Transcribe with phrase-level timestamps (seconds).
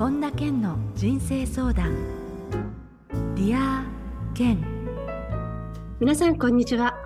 [0.00, 1.94] 本田健の人生相談。
[3.34, 3.84] Dear
[4.32, 4.58] 健
[6.00, 6.96] 皆さんこんにちは。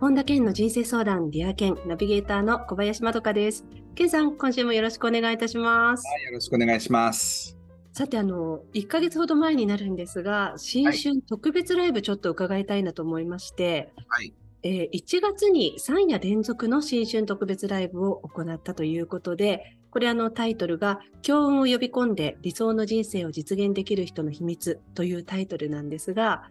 [0.00, 3.64] 本田健の人生相談 Dear 健ナビゲーターの小林まどかです。
[3.96, 6.06] 健さん今週もよろしくお願いいたします。
[6.06, 7.58] はい、よろしくお願いします。
[7.92, 14.32] さてあの1ヶ月ほど前になるんですが新春特別ライブちょっと伺いたいなと思いまして、はい。
[14.62, 26.42] えー1月に3夜連続の新春特別ライブを行ったということで、これあのタイトルが強運を呼び込んで理想の人生を実現できる人の秘密というタイトルなんですが、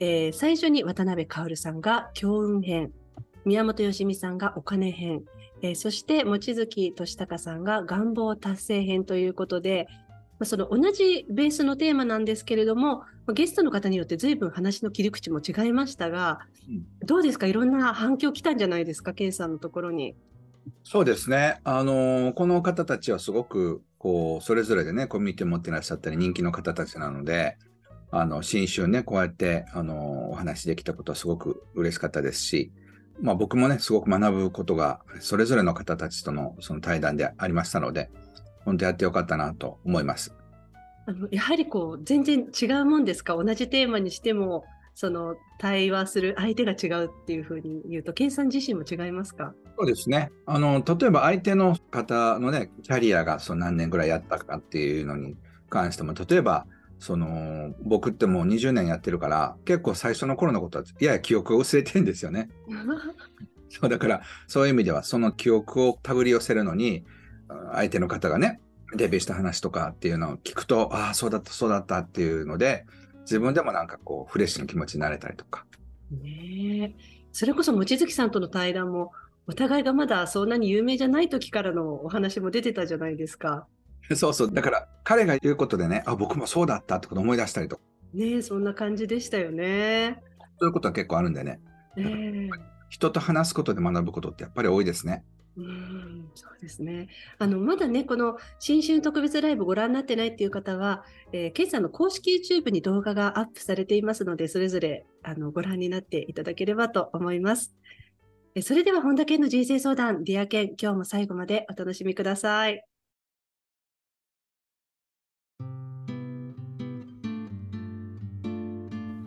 [0.00, 2.90] えー最初に渡辺薫さんが強運編、
[3.44, 5.22] 宮本よしみさんがお金編、
[5.62, 9.86] えーそして望月俊孝さんが願望達成編ということで、
[10.40, 17.06] まあその同じベースのテーマなんですけれども、まあゲストの方によって随分話の切り口も違いましたが、うん。
[17.06, 17.46] どうですか？
[17.46, 20.16] いろんな反響来たんじゃないですか、ケイさんのところに。
[20.84, 21.60] そうですね。
[21.64, 27.56] あのこの方たちはすごく、こう、それぞれでね、コミュニティ持ってらっしゃったり、人気の方たちなので、
[28.10, 32.72] あの、新春ね、こうやって、あのお話できたことはすごく嬉しかったですし、
[33.20, 38.10] まあ僕もね、すごく学ぶことが、それぞれの方たちとのその対談でありましたので、
[38.64, 40.34] 本当やってよかったなと思います。
[41.06, 43.34] あのやはりこう全然違うもんですか？
[43.34, 49.54] 同じテーマにしても、その対話する相手が違うっていうふうに言うと、ケイさん自身も違いますか？
[49.76, 50.30] そうですね。
[50.46, 55.36] あの、例えば相手の方のね、キャリアがその何年ぐらいやったかっていうのに
[55.68, 56.66] 関しても、例えば、
[56.98, 62.48] その、僕ってもう20年やってるから、結構最初の頃のことは、やや記憶を薄れてるんですよね。
[63.70, 67.04] そう、だから、そういう意味では、その記憶を手繰り寄せるのに、
[67.48, 68.60] あ相手の方がね、
[68.94, 72.86] デビューした話とかっていうのを聞くと、ああ、そうだった、そうだったっていうので、
[73.22, 75.64] 自分でもなんかこう、フレッシュな気持ちになれたりとか。
[76.10, 79.12] ねえそれこそ望月さんとの対談も、
[79.46, 83.66] お互いがまだそんなに有名じゃない時からのお話も出てたじゃないですか。
[84.14, 84.52] そうそう。
[84.52, 87.82] だから、彼が言うことでね、あ、僕もそうだったってことを思い出したりとか、
[88.14, 90.22] ねえそんな感じでしたよね。
[90.58, 91.60] そういうことは結構あるんでね。
[91.96, 95.24] ねえ人と話すことで学ぶことってやっぱり多いですね。
[95.56, 97.08] うんそうですね。
[97.38, 107.74] あの、まだね、この新春特別ライブご覧になってないっていう方は、えー、さんの公式 YouTube に動画がアップされていますので、それぞれあのご覧になっていただければと思います。
[108.54, 112.84] えそれでは、本田健の人生相談、 Dear 健、今日も最後までお楽しみください。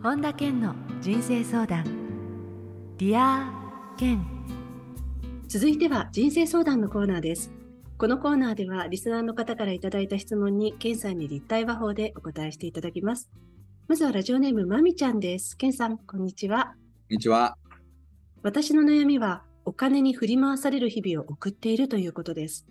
[0.00, 1.84] 本田健の人生相談
[2.96, 3.52] Dear
[3.98, 4.24] 健
[5.48, 7.50] 続いては人生相談のコーナーです。
[7.98, 13.28] このコーナーではリスナーの方からいただいた質問にケンさんに立体話法でお答えしていただきます。
[13.88, 15.56] まずはラジオネームまみちゃんです。
[15.56, 16.76] ケンさん、こんにちは。
[17.08, 17.56] こんにちは。
[18.46, 22.64] 私の悩みはお金に振り回される日々を送っているということです。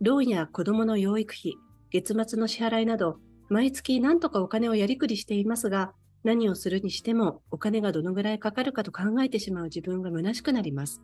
[0.00, 1.54] ローンや子供の養育費、
[1.92, 5.92] 月末の支払いなど、毎月何とかお金をやりくりしていますが、
[6.24, 11.00] 何をするにしてもお金がどのぐらいかかるかと考えてしまう自分が虚しくなります。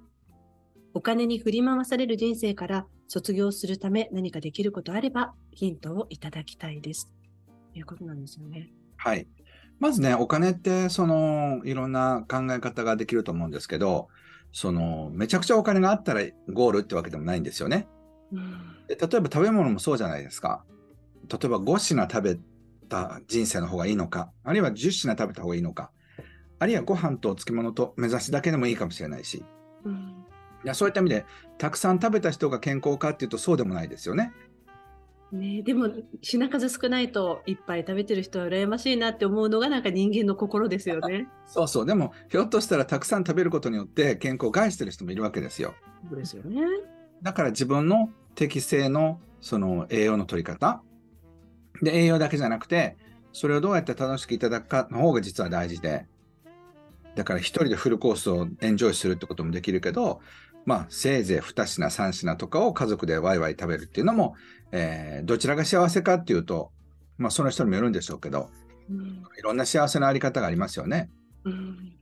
[0.95, 7.09] お金に振り回される人生から卒業するため何かできることあればヒントをいただきたいです。
[7.73, 8.73] ということなんですよね。
[8.97, 9.29] はい。
[9.83, 14.07] まずね、お金って、その、いろんな考え方ができると思うんですけど、
[14.53, 16.21] その、めちゃくちゃお金があったら
[16.53, 17.89] ゴールってわけでもないんですよね。
[18.33, 20.65] うんで例えば食べ物もそうじゃないですか。
[21.29, 22.39] 例えば5品食べ
[22.89, 25.91] た人生の方がいいのか、あるいは10品食べた方がいいのか、
[26.61, 29.45] あるいはご飯とお漬物と目指しだけでもいいかもしれないし、
[29.85, 30.25] うん
[30.65, 31.25] いやそういった意味で、
[31.59, 34.33] たくさん食べた人が健康かっていうとそうでもないですよね。
[35.33, 35.89] ね、でも
[36.21, 41.27] 品数少ないといっぱい食べてる人は羨ましいなって思うのがなんか人間の心ですよね。
[41.47, 41.87] そうそう。
[41.87, 45.75] でも、ひょっとしたらたくさん食べることによって健康を害してる人もいるわけですよ。
[46.09, 46.61] そうですよね。
[47.23, 50.83] だから自分の適正のその栄養の取り方。
[51.81, 52.97] で、栄養だけじゃなくて、
[53.33, 56.07] それをどうやって楽しくいただくかの方が実は大事で。
[57.15, 60.21] だから一人でフルコースをエンジョイするってこともできるけど、
[60.65, 64.35] まあ、せいぜい2品、3品とかを家族でワイワイ食べるっていうのも、
[64.73, 66.73] えーどちらが幸せかっていうと、
[67.17, 68.51] まあ、その人にもよるんでしょうけど、
[68.91, 71.11] うんいろんな幸せのあり方がありますよね。
[71.45, 71.93] うん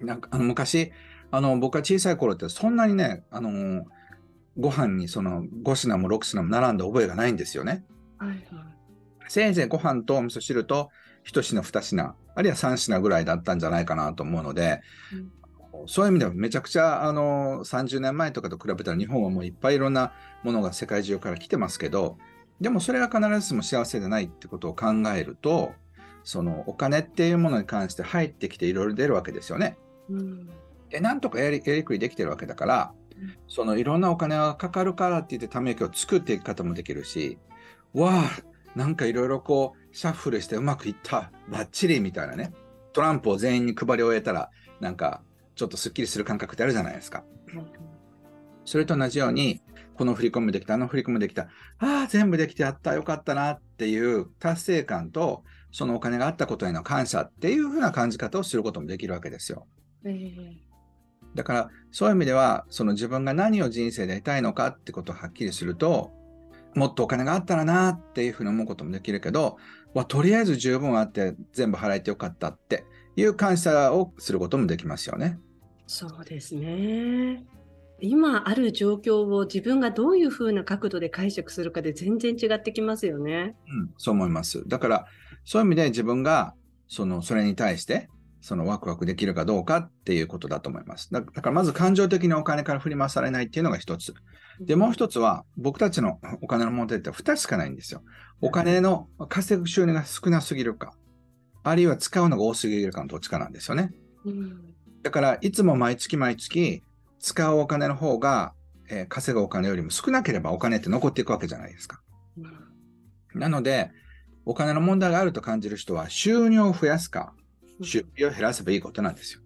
[0.00, 0.92] なんかあの昔
[1.30, 3.84] あの僕が小さい頃ってそんなにねあの
[4.58, 7.84] ご飯にその5品も6品も並んだ覚えがないんですよね。
[8.18, 8.38] はいはい
[9.28, 10.90] せいぜいご飯とお味噌汁と
[11.24, 14.82] 1品2品あるいは3品ぐらいだったんじゃないかなと思うので、
[15.86, 22.18] そういう意味ではめちゃくちゃあの30年前とかと比べたら日本はもういっぱいいろんなものが世界中から来てますけど
[22.60, 25.72] でもそれが必ずしも幸せでないってことを考えると
[26.24, 29.76] そのお金っていうものに関して入ってきていろいろ出るわけですよね。
[30.08, 30.48] うん
[30.88, 37.38] で、なんとかやりやりくりできてるわけだからうん、そのいろんなお金がかかるからって言ってため息を作っていく方もできるし、
[37.94, 38.30] わあ、
[38.74, 42.52] なんかいろいろこう、シャッフルしてうまくいった、バッチリみたいなね。
[42.92, 45.22] トランプを全員に配り終えたら、なんか、
[45.54, 47.24] ちょっとスッキリする感覚ってあるじゃないですか。
[48.64, 49.60] それと同じように、
[49.94, 59.66] この振り込みできた、あの振り込みできた、ああ、全部できてやった、よかったなっていう達成感と、そのお金があったことへの感謝っていうふうな感じ方をすることもできるわけですよ。
[60.04, 60.36] えー、
[61.34, 66.12] だから、そういう意味では、その自分が何を人生で得たいのかってことをはっきりすると、
[66.74, 69.56] もっとお金があったらなっていうふうに思うこともできるけど、
[69.94, 72.84] まとりあえず十分あって全部払えてよかったって
[73.16, 75.38] いう感謝をすることもできますよね。
[75.86, 77.44] そうですね。
[78.00, 83.54] 今ある状況を自分がどういうふうな角度で解釈するかで全然違ってきますよね。
[83.68, 84.66] うん、そう思います。
[84.66, 85.06] だから、
[85.44, 86.54] そういう意味で自分が
[86.88, 88.08] そのそれに対して
[88.42, 91.10] そのワクワクできるかどうかっていうことだと思います。
[91.12, 94.14] だからまず感情的にお金から振り回されないっていうのが一つ。
[94.60, 98.02] で、もう一つは僕たちのお金の問題って二つしかないんですよ。
[98.40, 100.92] お金の稼ぐ収入が少なすぎるか、
[101.64, 103.92] あるいは使うのが多すぎるかのどっちかなんですよね。
[105.02, 106.82] だからいつも毎月毎月
[107.18, 108.52] 使うお金の方が、
[108.88, 112.00] えー、稼ぐお金よりも少なければお金って残っていくわけじゃないですか。
[113.34, 113.90] なので、
[114.44, 117.32] お金の問題があると感じる人は収入を増やすか、
[117.80, 119.40] 出費を減らせばいいことなんですよ。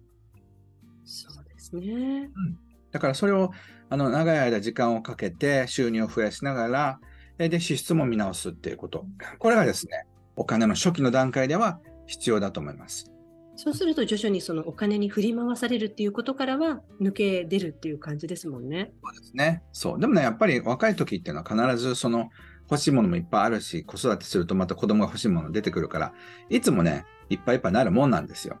[1.05, 1.85] そうですね。
[1.85, 2.59] うん、
[2.91, 3.51] だからそれを
[3.89, 6.99] あの長い間時間をかけて収入を増やしながら、
[7.37, 9.05] で、支出も見直すっていうこと。
[9.37, 13.11] これがですね、お金の初期の段階では必要だと思います。
[13.55, 18.91] そうすると徐々にそのお金に振り回されるっていうことからは抜け出るっていう感じですもんね。
[19.03, 19.63] そうですね。
[19.71, 19.99] そう。
[19.99, 22.29] でもね、やっぱり若い時っていうのは必ずその
[22.69, 26.13] 欲しいものもいっぱいあるし、子育てするとまた子供が欲しいもの出てくるから、
[26.49, 28.59] いつもね、いっぱいいっぱいなるもんなんですよ。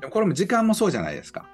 [0.00, 1.48] でもこれも時間もそうじゃないですか。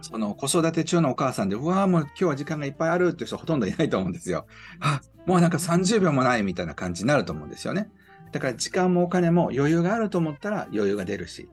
[0.00, 4.46] その子育て中のお母さんで、うわーもう今日は時間がいっぱいあるっていう人ほとんどいないと思うんですよ。
[4.80, 7.90] あ、もうなんか30秒もないみたいな感じになると思うんですよね。
[8.34, 11.48] だから時間もお金も余裕があると思ったら余裕が出るし、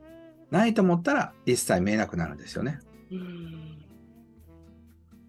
[0.50, 2.80] ないと思ったら一切見えなくなるんですよね。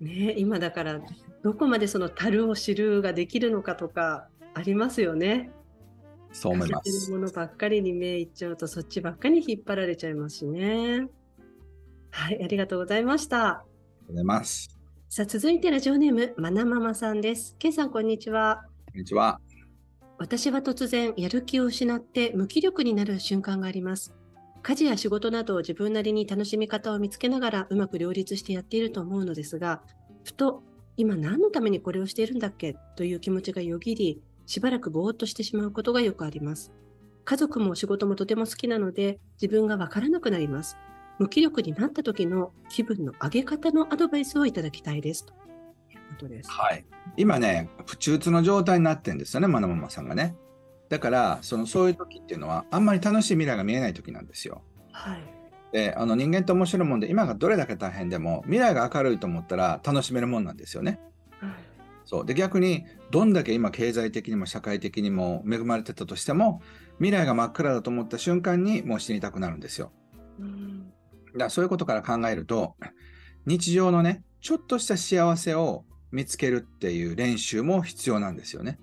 [0.00, 0.98] ね今だから
[1.42, 5.50] どこまでその樽を知るができるのかとかありますよね。
[6.32, 7.10] そう思います。
[7.10, 11.06] ものばっかりに目いっちゃうと、そっちばっかりに引っ張られちゃいますしね。
[12.08, 13.36] はい、ありがとうございました。
[13.36, 14.80] ありがとうございます。
[15.10, 17.56] さあ、続いてラジオネーム、まなママさんです。
[17.58, 18.64] けいさん、こんにちは。
[18.86, 19.38] こんにちは。
[20.22, 24.14] 私は突然、やる気を失って無気力になる瞬間があります。
[24.62, 29.82] 家事や仕事などを自分なりに楽しみ方を見つけながらうまく両立してやっていると思うのですが、
[30.22, 30.62] ふと、
[30.96, 32.76] 今何のためにこれをしているんだっけ？
[32.94, 36.70] という気持ちがよぎり、しばらくぼーっとしてしまうことがよくあります。
[37.24, 40.76] 家族も仕事もとても好きなので、自分がわからなくなります。
[41.18, 45.26] 無気力になった時の気分の上げ方のアドバイスをいただきたいです。
[45.26, 45.34] と
[46.12, 46.50] ことです。
[46.50, 46.84] はい。
[47.16, 50.36] 今ね、プチ打つの状態になってるんですよね、マナママさんがね。
[50.88, 54.62] だから、そのそういう時っていうのは、あんまり楽しい未来が見えない時なんですよ。
[54.92, 55.22] はい。
[55.72, 61.00] であの人間って面白いもんで今がどれだけ大変でも未来が明るいと思ったら楽しめるもんなんですよね。
[61.40, 61.50] はい
[62.04, 66.60] そうで逆にどんだけ今経済的にも社会的にも恵まれてたとしても
[66.98, 69.92] 未来が真っ暗だと思った瞬間にもう死にたくなるんですよ。
[70.38, 72.74] うん、だからそういうことから考えると
[73.46, 78.78] 日常のねちょっとした幸せを見つけるっていう練習も必要なんですよね。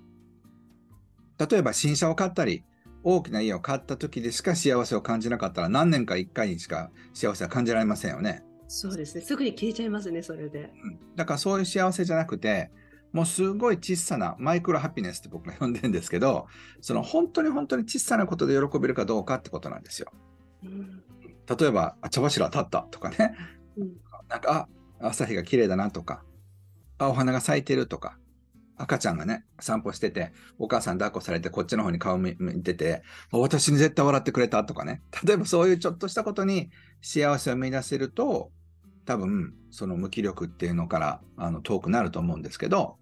[1.38, 2.64] 例えば新車を買ったり
[3.02, 8.44] 大きな家を買った時でしか幸せを感じなかったら何年か1回にしか幸せは感じられませんよね。
[8.68, 9.20] そうですね。
[9.22, 10.72] すぐに消えちゃいますね、それで。
[10.84, 12.70] うん、だからそういう幸せじゃなくて、
[13.12, 16.46] もうすごい小さなマイクロハピネスって僕が呼んでるんですけど、
[16.80, 20.12] その本当に本当に小さなことで喜べるかどうかってことなんですよ。
[20.62, 21.02] うん、
[21.58, 23.34] 例えば、茶柱立ったとかね、
[23.76, 23.92] うん、
[24.28, 24.68] なんか、
[25.00, 26.29] あ、朝日が綺麗だなとか、あ、
[27.08, 28.18] お花が咲いてるとか、
[28.76, 35.02] 赤ちゃんがね、散歩してて、お母さん抱っこされてこっちの方に顔見てて、私に絶対笑ってくれたとかね。
[35.24, 36.70] 例えばそういうちょっとしたことに
[37.02, 38.50] 幸せを見出せると、
[39.04, 42.96] 多分、その無気力っていうのからあの遠くなると思うんですけど、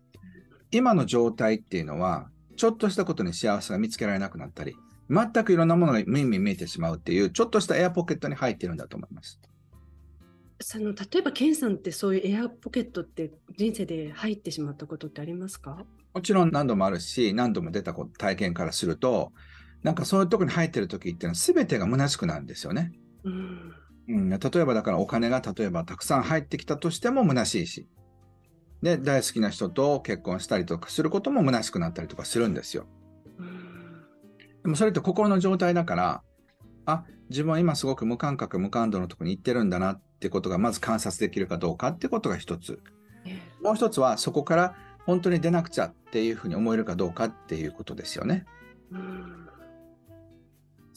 [0.70, 4.74] 今の状態っていうのは、ちょっとしたことに幸せが見つけられなくなったり、
[5.08, 9.40] 全くいろんなものが目に見えてしまうっていう、ちょっとしたエアポケットに入ってるんだと思います。
[10.60, 15.84] その例えば、ケンさんってそういうエアポケットって人生で入ってしまったことってありますか？
[16.14, 19.32] もちろん何度もあるし、何度も出た体験からすると、
[19.82, 22.92] なんかそういうとこに入ってる時っていうのは全てが虚しくなるんですよね。
[23.22, 23.72] うん、
[24.08, 27.88] うん、例えばだからお金が例えばたくさん入ってきたとしても虚しいし、
[28.82, 32.88] で、大好きな人と結婚したりとかすることも虚しくなったりとかするんですよ。
[34.62, 36.22] でもそれって心の状態だから、
[36.84, 42.80] あ、自分は今すごく無感覚、無感度のとこに行ってるんだなってことがまず観察できるかどうかってことが一つ。
[43.62, 44.74] もう一つはそこから
[45.06, 48.44] 本当に出なくちゃっていうふうに思えるかどうかっていうことですよね。
[48.90, 49.48] うん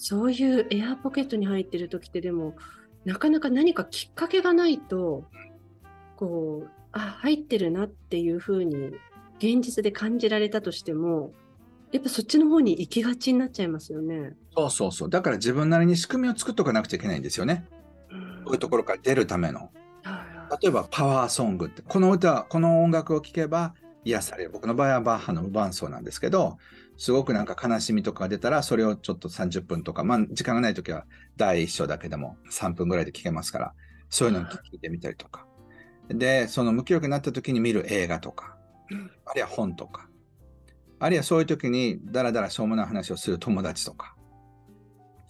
[0.04, 2.56] そういうエアポケットに入ってる時ってでも
[3.06, 5.26] なかなか何かきっかけがないと
[6.16, 8.76] こうあ入ってるなっていうふうに
[9.38, 11.34] 現実で感じられたとしても
[11.92, 14.34] やっぱそっちの方に行きがちになっちゃいますよね。
[14.56, 15.10] そうそうそう。
[15.10, 17.68] だから自分なりに仕組みを作っとかなくちゃいけないんですよね。
[18.42, 19.72] うんこういうところから出るための。
[20.62, 24.50] 例えばパワーソングって、この歌、この音楽を聴けば癒される。
[24.50, 26.58] 僕の場合はバッハの無伴奏なんですけど、
[26.98, 31.06] すごくなんか悲しみとかが出たら、それをちょっと30分とか、まあ時間がないときは
[31.38, 33.74] 第一章だけでも3分ぐらいで聴けますから、
[34.10, 35.46] そういうのを聞いてみたりとか。
[36.10, 38.58] で、その無気力になった時に見る映画とか、
[38.90, 40.10] うんあるいは本とか、
[41.00, 44.16] あるいはそういう時にダラダラしょうもない話をする友達とか、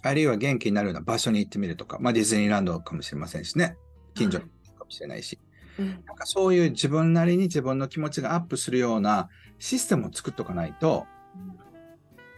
[0.03, 3.77] あるいは元気になるような場所に行ってみるとか、まあディズニーランドかもしれませんしね、
[4.13, 4.45] 近所に
[4.77, 5.39] かもしれないし、
[5.79, 5.89] うん。
[6.05, 9.29] なんかそういう自分なりに自分の気持ちがアップするような
[9.59, 11.05] システムを作っとかないと、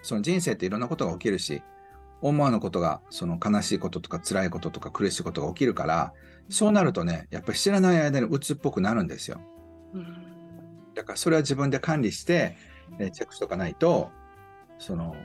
[0.01, 1.63] その人生っていろんなことが起きるし、
[2.22, 6.13] 思わぬことが、その悲しいこととか辛いこととか苦しいことが起きるから、
[6.50, 9.41] そうなるとね、やっぱり知らない間に鬱っぽくなるんですよ。
[9.93, 10.93] うん。
[10.93, 12.58] だからそれは自分で管理して、
[13.00, 14.12] えーチェックしとかないと、
[14.77, 15.15] その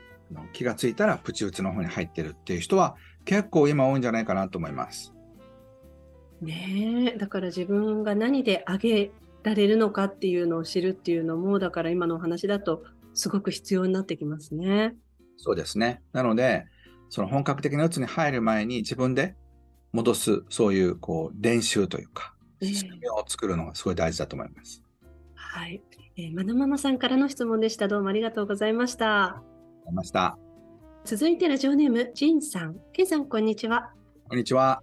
[0.52, 5.12] 気がついたらプチ打ちの方に入ってるっていう人は結構今多いんじゃないかなと思います。
[6.40, 9.10] ねえだから自分が何で上げ
[9.42, 14.94] られるのかっていうのを知るっていうのもだから今のお話だとすごく必要になってきますね。
[15.36, 16.02] そうですね。
[16.12, 16.66] なので、
[17.10, 19.34] その本格的なうつに入る前に自分で
[19.92, 24.82] 戻す、そういうこう練習というか、ええ仕組みを作るのがすごい大事だと思います。
[25.34, 25.82] はい、
[26.16, 27.88] えー、まなママさんからの質問でした。
[27.88, 29.42] どうもありがとうございました。
[29.88, 30.38] いました。
[31.04, 33.90] 続いてラジオネームジンさん、ケンさんこんにちは。
[34.28, 34.82] こんにちは。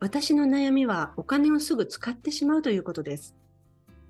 [0.00, 3.36] 私の悩みはお金をすぐ使ってしまうということです。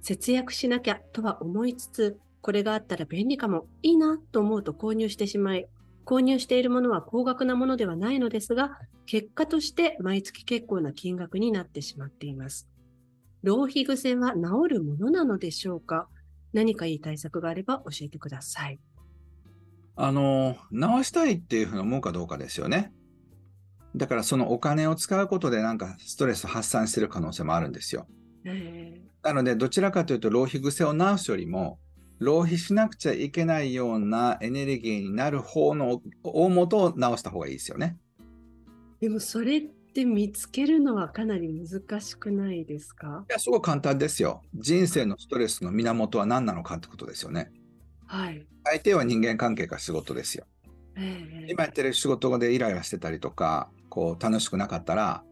[0.01, 5.67] 節約しなきゃとは思いつつ、これがあったら便利かも、いいなと思うと購入してしまい、
[6.05, 12.69] 購入しているものは高額なものではないのですが、結果として毎月結構な金額になってしまっています。
[13.43, 14.41] 浪費癖は治
[14.77, 16.09] るものなのでしょうか？
[16.53, 18.79] 何かいい対策があれば教えてください。
[19.97, 22.93] あの、直したいっていうふうに思うかどうかですよね。
[23.97, 28.09] だからそのお金を使うことでなんかストレス発散してる可能性もあるんですよ。
[28.45, 31.79] えなので、どちらかというと浪費癖を直すよりも、
[32.19, 37.97] 浪費しなくちゃいけないようなエネルギーになる方の大元を直した方がいいですよね。
[38.99, 43.25] ーでもそれって見つけるのはかなり難しくないですか？
[43.31, 44.43] いや、すごい簡単ですよ。
[44.55, 47.53] 人生のストレスの源は何なのかってことですよね。
[48.07, 48.47] はい。
[48.65, 50.47] 相手は人間関係か仕事ですよ。
[50.97, 55.25] ええ今やってる仕事でイライラしてたりとか、こう楽しくなかったら、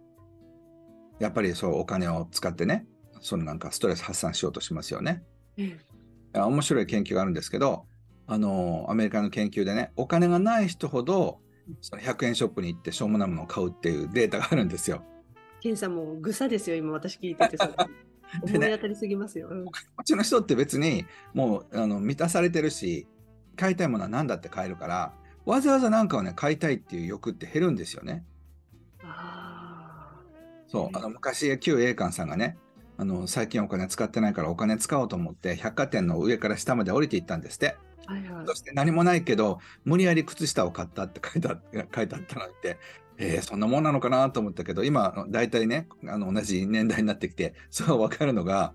[1.20, 2.86] やっぱりそうお金を使ってね、
[3.20, 5.22] そのなんかストレス発散しようとしますよね。
[5.56, 5.66] ええ
[6.34, 7.84] いや面白い研究があるんですけど、
[8.26, 11.40] あの、アメリカの研究でね、お金がない人ほど、
[11.80, 15.04] その100円ショップに行ってしょうもないものを買うっていうデータがあるんですよ。
[15.60, 17.58] ケンさんもぐさですよ、今私聞いてて。
[18.40, 19.48] 思い当たりすぎますよ。
[19.50, 23.06] うんこっちの人って別にもうあの満たされてるし、
[23.56, 25.12] 買いたいものは何だって買えるから、
[25.44, 28.24] わざわざなんかをね、買いたいっていう欲って減るんですよね。
[29.02, 30.12] あ
[30.68, 32.56] そう、あの昔、旧栄冠さんがね、
[32.98, 37.76] あの最近お金使ってないからお金使おうと思って百貨店の上から下まで降りていったんですって。
[38.06, 38.54] あ、はいはいそ。
[38.54, 41.58] して何もないけど無理やり靴下を買ったって書いてあ
[41.94, 42.78] 書いてあったのって、
[43.18, 48.74] えーそんなもんなのかなと思ったけど今大体ねあの同じ年代になってきて そう分かるのが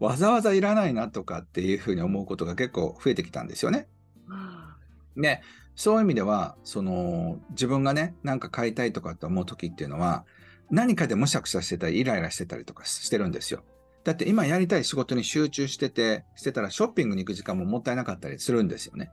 [0.00, 3.88] わざわざいらないなとかっていうふうに思うことが結構増えてきたんですよね。
[4.28, 4.76] あ
[5.16, 5.42] ね、
[5.76, 10.24] そういう意味ではその自分がね何か買いたいとかって思う時っていうのは
[10.70, 13.62] 何かでむしゃくしゃしてたりイライラしてたりとかしてるんですよ。
[14.02, 19.10] だって今やりたい仕事に集中しててしてたらショッピングに行く時間ももったいなかったりするんですよね。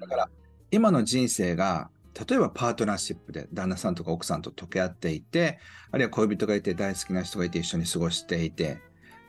[0.00, 0.30] だから
[0.70, 1.90] 今の人生が
[2.26, 5.58] 例えばパートナーシップで旦那さんとか奥さんと溶け合っていて
[5.90, 8.80] あるいは恋人がいて大好きな人がいて一緒に過ごしていて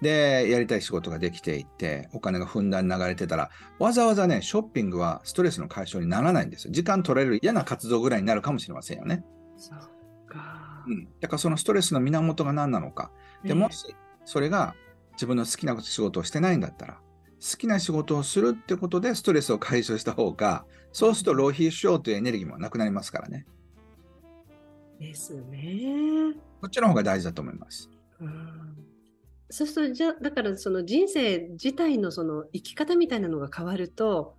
[0.02, 6.72] でやりたい仕事ができていてお金がふんだんに流れてたらわざわざねショッピングはストレスの解消にならないんですよ。
[6.72, 9.24] 時間取れる嫌な活動ぐらいになるかもしれませんよね、
[9.58, 10.84] そうか。
[10.88, 13.12] うん、だからそのストレスの源が何なのか。
[13.44, 13.94] でもし
[14.26, 14.74] それが
[15.14, 16.98] 自分の好きな仕事をしてないんだったら
[17.40, 23.46] 好きな仕事をするってことでストレスを解消した方がそうすると浪費しようというエネルギーもなくなりますからね
[25.00, 26.34] ですね。
[26.62, 28.70] こっちの方が大事だと思いますうん
[29.52, 34.36] そうすると、じゃあ、だからその人生自体のその生き方みたいなのが変わると、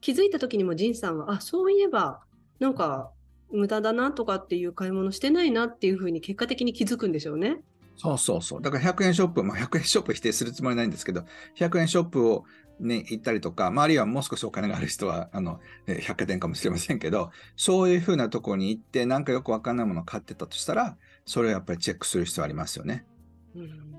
[0.00, 2.22] 気づいた時にも仁さんは、あ、そういえば、
[2.60, 3.10] なんか、
[3.50, 7.60] 無駄だなとかっていう買い物してないなっていうふうに結果的に気づくんでしょうね。
[7.96, 11.24] そうそうそうだから100円ショップ、まあ、100円ショップ否定するつもりないんですけど
[11.58, 12.44] 100円ショップを
[12.80, 23.06] ね、行ったりとか、まあ、あるいはもう少しお金がある人は、あの、え百貨店かもしれませんけど、そういうふうなところに行って、なんかよくわかんないものを買ってたとしたら、それをやっぱりチェックする必要ありますよね。
[23.54, 23.94] うん。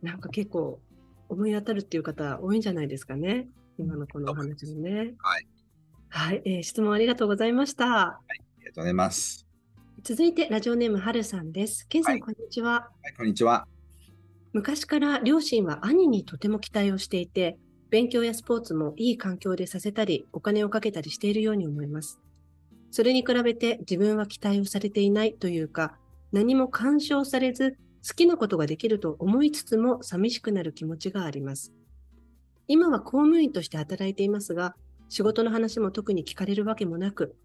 [0.00, 0.80] なんか結構
[1.28, 3.48] 思い当たるっていう方多いんじゃないですかね。
[3.78, 5.14] 今のこのお話もね。
[5.18, 5.46] はい。
[6.08, 7.86] はい、えー、質問ありがとうございました。
[7.86, 9.51] はい、ありがとうございます。
[10.04, 11.86] 続いてラジオネームはるさんです。
[11.86, 12.72] ケンさん、はい、こんにちは。
[12.72, 13.68] はい、こんにちは。
[14.52, 17.56] 昔から両親は兄にとても期待をしていて、
[17.88, 22.18] 勉強やスポーツもいい環境でさせたり、お金をかけたりしているように思います。
[22.90, 25.96] それに比べて自分は期待をされていないというか、
[26.32, 31.72] 何も干渉されず、好きなことができると思いつつも寂しくなる気持ちがあります。
[32.66, 34.74] 今は公務員として働いていますが、
[35.08, 37.36] 仕事の話も特に聞かれるわけもなく、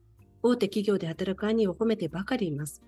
[0.44, 2.82] 大手企業で働く兄を褒めてばかりいます。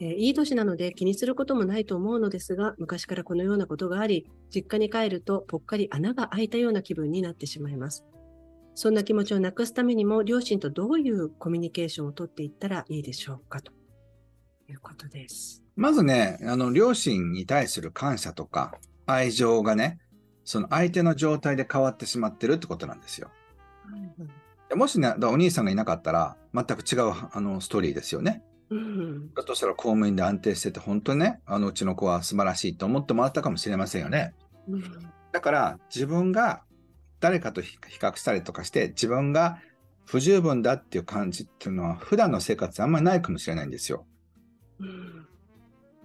[0.00, 8.04] えー、いい年なので気にすることもないと思うのですが、昔からこのようなことがあり、実家に帰るとぽっかり穴が開いたような気分になってしまいます。
[8.74, 13.72] そんな気持ちをなくすためにも、両親とどういうコミュニケーションをとっていったらいいでしょうかと
[14.70, 15.62] いうことです。
[15.76, 18.72] まずね、あの、両親に対する感謝とか
[19.06, 19.98] 愛情がね、
[20.44, 23.30] その相手の状態で変わってしまってるってことなんですよ。
[24.74, 28.42] もしね、お兄さんがいなかったら、全く違うあのストーリーですよね。
[28.70, 34.34] うん、だとしたら公務員で安定してて、本当にね、あのうちの子は素晴らしいと思ってもらったかもしれませんよね。
[34.68, 34.82] うん、
[35.32, 36.62] だから自分が
[37.18, 39.58] 誰かと比較したりとかして、自分が
[40.06, 44.06] 不十分だっていう感じっていうのは、普段の生活あんまりないかもしれないんですよ。
[44.78, 45.26] うん、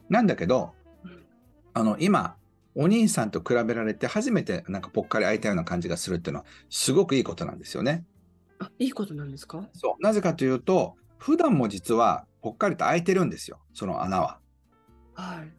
[0.09, 0.73] なんだけど、
[1.73, 2.35] あの今、
[2.73, 8.05] お兄さんと比べられて初めてなんかぽっかり開いたような感じがするっていうのはすごくいいことなんですよね。
[8.59, 9.67] あ、いいことなんですか？
[9.73, 10.03] そう。
[10.03, 14.39] なぜかというと、普段も実はぽっかりと開いてるんですよ、その穴は。
[15.13, 15.51] はい。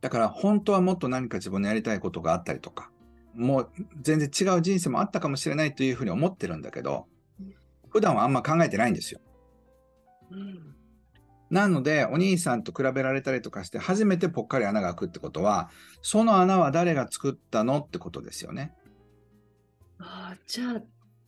[0.00, 2.90] だから本当はもっと何か自分のやりたいことがあったりとか、
[3.34, 7.06] もう全然違う人生もあったかもしれないというふうに思ってるんだけど、
[7.90, 9.20] 普段はあんま考えてないんですよ。
[10.30, 10.76] うん、
[11.50, 15.70] なので、お兄さんと比べられたりとかして、初めてぽっかり穴が開くってことは、
[16.02, 18.74] その穴は誰が作ったのってことですよね。
[19.98, 20.82] ああ、じゃあ、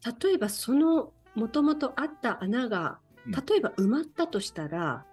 [0.04, 5.04] 例えばそのもともとあった穴が例えば埋まったとしたら、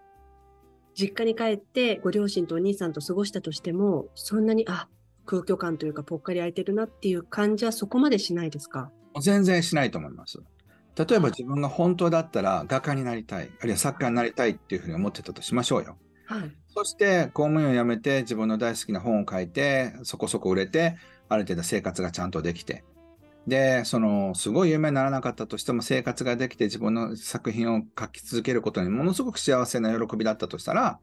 [0.96, 4.88] 実家に帰ってご両親とお兄さんと過ごしたとしても、そんなに、あ、
[5.26, 8.92] 空虚感というかぽっかり空いてるなっていう感じはそこまでしないですか？
[9.22, 10.40] 全然しないと思います。
[10.96, 15.98] 例えば自分が本当だったら画家になりたい、あるいは作家になりたいっていうふうに思ってたとしましょうよ。
[16.26, 16.52] はい。
[16.74, 20.98] そして公務員を辞めて自分の大好きな本を書いて、そこそこ売れて、
[21.30, 22.84] ある程度生活がちゃんとできて、
[23.48, 31.00] で、その、すごい有名にならなかったとしても生活ができて自分の作品を書き続けることにものすごく幸せな喜びだったとしたら、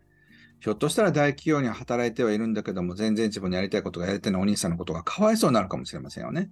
[0.61, 6.51] ひょっとしたら大企業に働いてはいるんだけども、全然自分のやりたいことがやれてないお兄さんのことがかわいそうになるかもしれませんよね。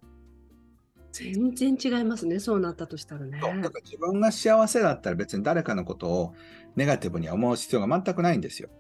[1.12, 3.38] 全然違いますね、そうなったとしたらね。
[3.38, 6.34] だから自分が幸せだったら別に誰かのことを
[6.74, 8.70] ネガティブに思う必要が全くないんですよ。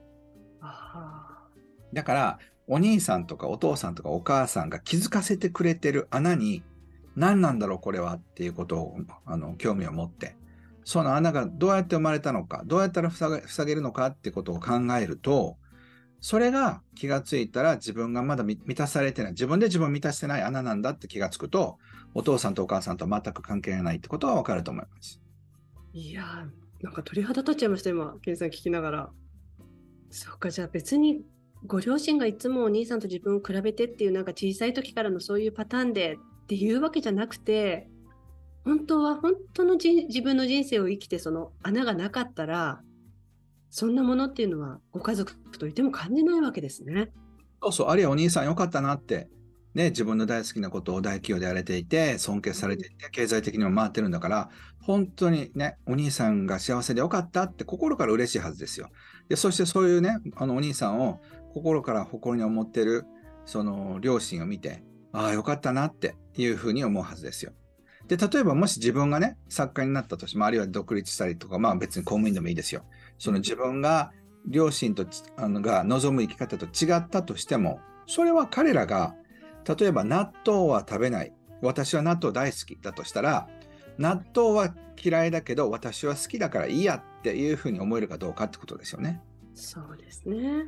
[1.92, 6.62] だから、お兄さんとかお父さんとかお母さんが気づかせてくれてる穴に
[7.16, 8.96] 何なんだろうこれはっていうことを
[9.26, 10.36] あの興味を持って
[10.84, 15.56] その穴がどうやって生まれたのかどうやったら塞げ塞げるのかってことを考えると
[16.20, 21.78] それが気がついたら自分がまだ満たされてない自分で自分を満たしてない穴なんだって気がつくと
[22.14, 25.20] お父さんとお母さんと全く関係ないってことはわかると思います。
[25.92, 29.10] いやーなんか鳥肌立っちゃいました今ケンさん聞きながら。
[30.10, 31.22] そっかじゃあ別に
[31.66, 37.88] ご両親がいつもお兄さんと自分を比べてっていうなんか小さい時からのそういうパターンでっていうわけじゃなくて
[38.64, 42.80] 本当は本当の自分の人生を生きてその穴がなかったら
[43.70, 47.10] そんなものっていうのはご家族といても感じないわけですね。
[47.62, 49.28] そうそうあるいはお兄さんよかったなって
[49.74, 54.50] ね、自分の大好きなことを大企業でやれていて、尊敬されていて、経済的にも回ってるんだから、
[54.82, 58.90] 本当にね、お兄さんが幸せでよかったって心から嬉しいはずですよ。
[59.28, 61.22] でそしてそういうね、あのお兄さんを
[61.54, 63.06] 心から誇りに思ってる、
[63.46, 67.52] その両親を見て、ああ、よかったなっていうふうに思うはずですよ。
[68.08, 72.82] で、例えばもし自分がね、作家になったとしても、あるいは独立したりとか、まあ別に公務員でもいいですよ。
[73.18, 74.12] その自分が
[74.46, 79.14] 両親とあのが望む生き方と違ったとしても、それは彼らが、
[79.78, 81.32] 例えば納豆は食べない。
[81.60, 83.48] 私は納豆大好きだとしたら、
[83.98, 89.20] 納豆は嫌いだけど私は好きだからいいやっていうふうに思えるかどうかってことですよね。
[89.54, 90.66] そうですね。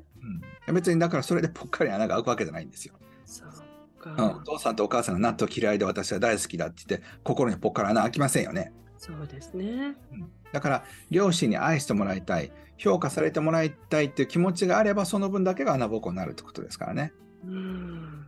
[0.69, 2.95] うん、別にだからそれでぽっかり穴が開くわけじゃないんですよ。
[3.25, 3.64] そう
[4.07, 8.73] うん、お父さんとお母さんが納豆嫌いで私は大好きだって言って心にぽっから穴開きませんよね。
[8.99, 17.13] そうですね、うん、だから両親に愛してもらいたい評価されてもらいたいっていう気持ちがあればその分だけが穴ぼこになるってことですからね。
[17.47, 18.27] うん。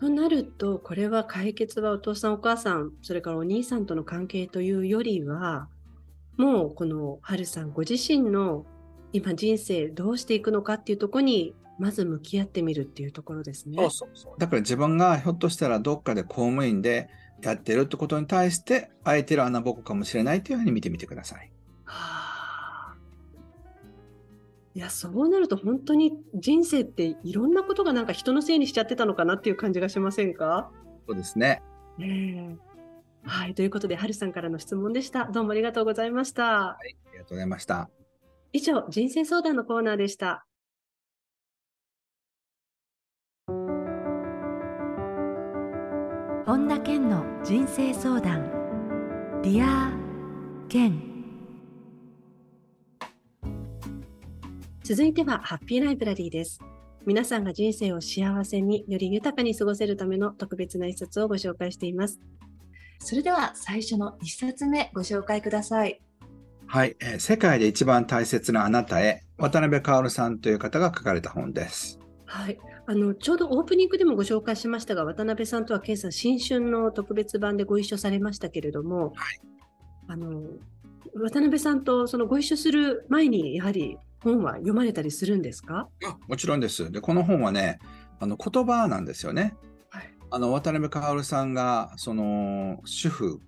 [0.00, 5.68] となると、これは解決はお父さんお母さん、それからお兄さんとの関係というよりは、
[6.38, 8.64] もうこの春さんご自身の
[9.12, 13.76] 今人生どうしていくのかっていうところにまず向き合ってみるっていうところですね。
[13.78, 14.34] そうそうそう。
[14.38, 17.08] だから自分がひょっとしたらどっかで公務員で
[17.42, 21.50] やってるってことに対して空いてる穴ぼこかもしれないというふうに見てみてください。
[21.84, 22.94] はあ。
[24.74, 30.70] いや、そうなると本当に人生っていろんなことがなんか人のせいにしちゃってたのかなっていう感じがしませんか？
[31.08, 31.62] そうですね。
[33.22, 33.54] はい。
[33.54, 35.24] ということで、はるさんからの質問でした。
[35.24, 36.42] どうもありがとうございました。
[36.44, 36.96] はい。
[37.08, 37.90] ありがとうございました。
[38.52, 40.46] 以上、人生相談のコーナーでした。
[46.46, 48.50] 本田健の人生相談
[49.42, 49.92] Dear
[50.68, 51.02] 健
[54.82, 56.58] 続いては、ハッピーライブラリーです。
[57.06, 62.18] 皆さんが人生を幸せにより豊かに過ごせるための特別な一冊をご紹介しています。
[62.98, 66.00] それでは最初の一冊目ご紹介ください。
[66.66, 71.99] はい、えー世界で一番大切なあなたへ、渡辺薫さんという方が書かれた本です。
[72.32, 72.58] はい。
[72.86, 79.14] あの、ちょうどオープニングでもご紹介しましたが、渡辺さんとは、ケイさん、新春の特別版でご一緒されましたけれども、
[80.06, 80.42] あの、
[81.14, 85.88] 渡辺さんとそのご一緒する前に、やはり本は読まれたりするんですか？
[86.28, 86.92] もちろんです。
[86.92, 87.80] で、この本はね、
[88.20, 89.56] あの言葉なんですよね。
[89.88, 90.14] はい。
[90.30, 93.40] あの渡辺薫さんがその主婦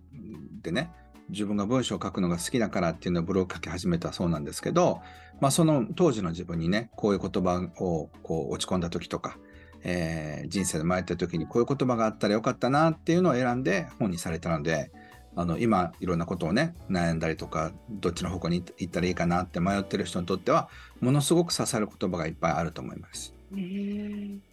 [0.62, 0.90] でね
[1.33, 5.01] 自分が文章を書くのが好きだからっていうのをブログ書き始めたそうなんですけど、
[5.40, 9.38] まあ、その当時の自分にねこういう言葉をこう落ち込んだ時とか、
[9.83, 14.90] えー人生で迷った時にこういう言葉があったらよかったなっていうのを選んで本にされたので
[15.35, 20.68] あの今いろんなことをね悩んだりとかどっちの方向に行ったらいいかなって迷ってる人にとっては
[21.01, 23.35] ものすごく刺さる言葉がいっぱいあると思います。
[23.51, 24.53] ねえ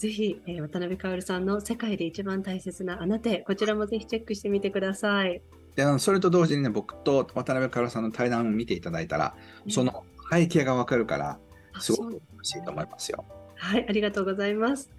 [0.00, 5.42] ぜひ、えー渡辺薫さんの世界で一番大切なあなた、こちらもぜひチェックしてみてください。
[5.76, 9.34] であのそれと同時にね僕と渡辺薫さんの対談を見ていただいたら
[9.68, 11.38] その背景がわかるから
[11.72, 13.24] あすごく楽しいと思いますよ。
[13.56, 14.90] はい、ありがとうございます。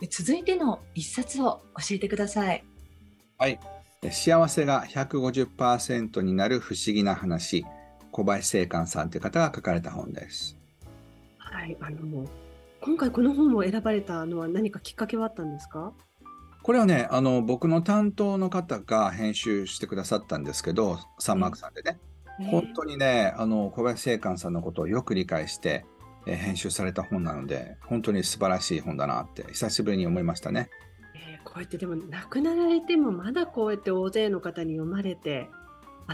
[0.00, 2.64] で続いての一冊を教えてください。
[4.00, 7.66] で幸せが150%になる不思議な話
[8.12, 10.56] 小林正観さんという方が書かれた本です。
[11.38, 12.26] はい、あの、
[12.80, 15.92] 今回この本を選ばれたのは何かきっかけはあったんですか？
[16.62, 21.98] これはねあの僕の担当の方が編集してくださったんですけどサンマークさんでね、
[22.50, 25.84] 本当にねあの小林正観さんのことをよく理解して、
[26.26, 30.68] えー編集された本なので本当に素晴らしい本だなって久しぶりに思いましたね。
[31.14, 35.48] えーこうやってでも亡くなられてもまだこうやって大勢の方に読まれて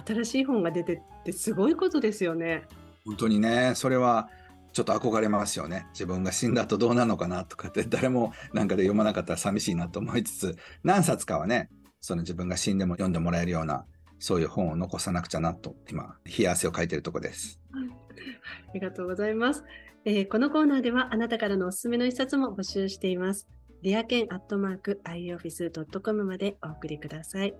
[0.06, 2.62] 新しい本が出てってすごいことですよね。
[3.04, 4.28] 本当にね、それは
[4.76, 5.86] ちょっと憧れますよね。
[5.94, 11.70] 自分が死んだ後どうなのかなとかって、誰もなんかで読まなかったら寂しいなと思いつつ、何冊かはね、
[12.02, 13.86] その自分が死んでも読んでもらえるような、
[14.18, 17.58] そういう本を残さなくちゃなと、今、冷や汗をかいてるとこです。
[17.72, 19.64] ありがとうございます、
[20.04, 23.48] えーこのコーナーではあなたからのおすすめの一冊も募集しています。
[23.80, 27.54] リアケンアットマーク ioffice.com までお送りください。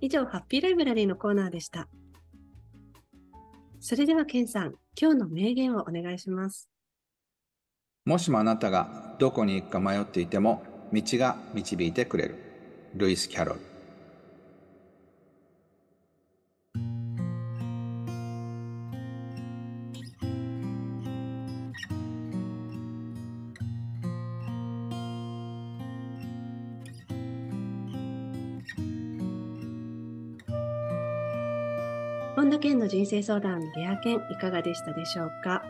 [0.00, 1.88] 以上、ハッピーライブラリーのコーナーでした。
[3.80, 6.68] それでは、ケンさん、今日の名言をお願いします。
[8.04, 12.36] もしもあなたがどこに行くか迷っていても、道が導いてくれる。
[12.94, 13.71] ルイス・キャロル。
[32.92, 35.62] 人生相談、レア健、いかがでしたでしょうか？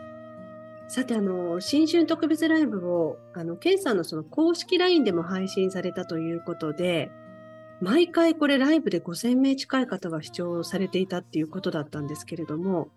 [0.89, 7.11] さて、あの、新春特別ライブを、あの、健さんのその公式 LINE でも配信されたということで、
[7.79, 12.89] 毎回これライブで5000名近い方が視聴されていたっていうことだったんですけれども、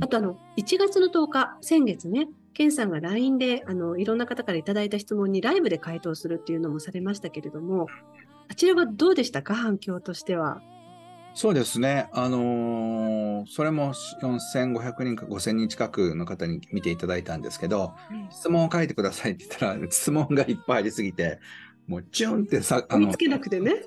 [0.00, 7.88] あとあの、1月の10日、先月ね、健さんが LINE で、あの、いろんな方からいただいた質問にライブで回答するっていうのもされましたけれども、
[8.48, 9.56] あちらはどうでしたか？
[9.56, 10.62] 反響としては。
[11.34, 12.08] そうですね。
[12.12, 13.23] あのー
[13.54, 17.94] それも4500人か5000人近くの方に見ていただいたんですけど、
[18.28, 21.38] 質問を書いてくださいって言ったら、 質問がいっぱいありすぎて、
[21.86, 23.84] もうチュンってさ、あの見つ、けなくてね。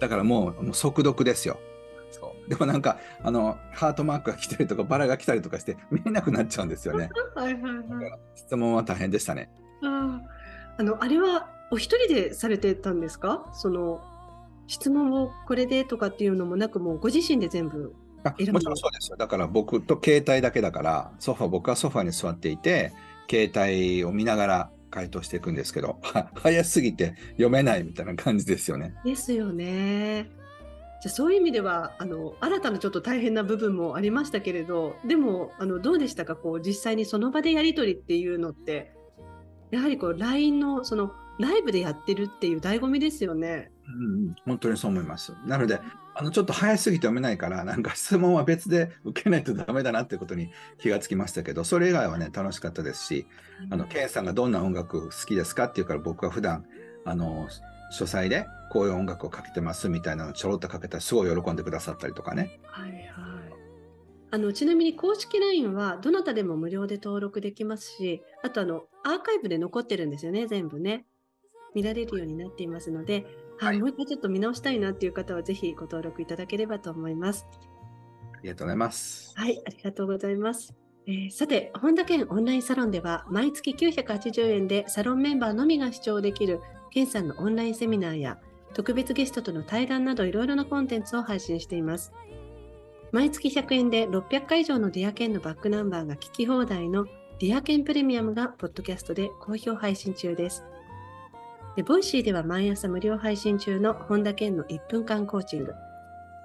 [0.00, 1.60] だからもうもう速読ですよ。
[2.48, 7.08] でもなんか、あの、ハートマークが来たりとか、バラが来たりとかして、見えなくなっちゃうんですよね。
[7.36, 8.20] はいはいはい。
[8.34, 9.48] 質問は大変でしたね。
[9.84, 13.48] あああの、あれはお一人でされてたんですか？
[13.52, 14.00] その、
[14.66, 17.94] 質問をこれでとかっていうのもなく、もうご自身で全部。
[18.24, 19.16] あもちろんそうですよ。
[19.16, 22.92] だから僕と携帯だけだから、ソファ、僕はソファに座っていて、
[23.30, 25.98] 携帯を見ながら回答していくんですけど、
[26.34, 28.94] 早すぎて読めないみたいな感じですよね。
[29.04, 30.30] ですよね。
[31.02, 36.34] じゃそういう意味ではあの新たなちょっと大変な部分もありましたけれどでもあのどうでしたか？
[36.34, 38.93] こう実際にその場でやり取りっていうのって
[39.70, 43.70] やはりこう LINE のそのライブでやってるっていう醍醐味ですよね。
[43.86, 45.32] うん、本当にそう思います。
[45.46, 45.80] なので、
[46.16, 53.26] あのちょっと早すぎて読めないから、なんか質問は別で受けないとダメだなってことに気がつきましたけど、それ以外はね、楽しかったですし、
[53.70, 56.64] あの、ケンさんがどんな音楽好きですかっていうから、僕は普段、
[57.04, 57.48] あの、
[57.90, 62.60] 書斎でこういう音楽をかけてますみたいなのをちょろっとかけたらすごい喜んでくださったりとかね。
[62.64, 63.02] はいはい。
[64.34, 71.06] あのちなみに公式 LINE はどなたでも無料で登録できますし、あとあのアーカイブで残ってるんですよね、全部ね。
[71.72, 73.26] 見られるようになっていますので、
[73.58, 77.46] はい、もう一回ちょっと見直したいなっていう方はぜひご登録いただければと思います。
[78.32, 79.32] ありがとうございます。
[79.36, 80.74] はい、ありがとうございます。
[81.06, 88.40] えー、さて、本田健オンラインサロンでは、毎月980円でサロンメンバーのみが視聴できる、健さんのオンラインセミナーや、
[88.72, 92.12] 特別ゲストとの対談などいろいろなコンテンツを配信しています。
[93.14, 97.06] 毎月100円で600回以上のディアケンのバックナンバーが聞き放題の
[97.38, 100.64] Dear Ken Premium がポッドキャストで好評配信中です。
[101.76, 105.74] で Voicy では毎朝無料配信中の本田健の1分間コーチング。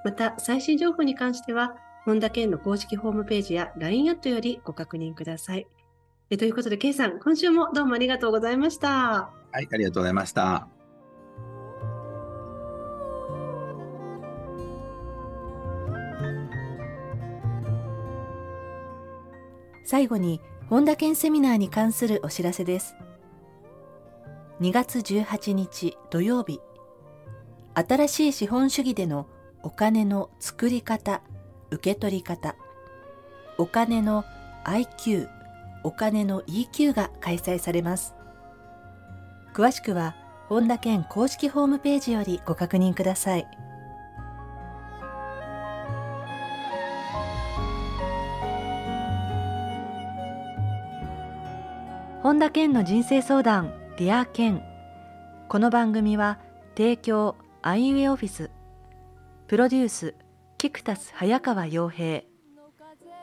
[0.05, 5.65] また、最新情報に関しては、本田健の公式ホームページや LINE アットよりご確認ください。
[6.29, 9.32] ということで、健さん、今週もどうもありがとうございました。
[9.51, 10.78] はい、ありがとうございました。
[19.89, 22.95] 最後に、本田健セミナーに関するお知らせです。
[24.62, 26.60] 2月18日土曜日
[27.73, 29.25] 新しい資本主義での
[29.63, 31.23] お金の作り方
[31.71, 32.56] 受け取り方
[33.58, 34.25] お金の
[34.63, 35.28] IQ
[35.84, 38.13] お金の EQ が開催されます
[39.56, 40.15] 詳しくは
[40.49, 43.47] 本田健公式ホームページよりご確認ください
[52.29, 54.61] 本田健の人生相談ディアケン。
[55.47, 56.37] この番組は
[56.77, 58.51] 提供アイウェイオフィス。
[59.47, 60.13] プロデュース
[60.59, 62.21] キクタス早川洋平。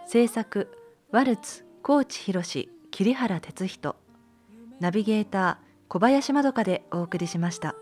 [0.08, 0.72] 制作
[1.12, 3.94] ワルツ高知博桐原哲人。
[4.80, 7.76] ナビゲーター小林まどかでお送りしました。